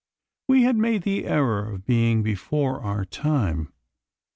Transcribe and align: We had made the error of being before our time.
We 0.47 0.63
had 0.63 0.77
made 0.77 1.03
the 1.03 1.27
error 1.27 1.69
of 1.73 1.85
being 1.85 2.23
before 2.23 2.81
our 2.81 3.05
time. 3.05 3.71